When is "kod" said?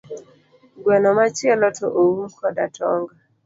2.39-2.55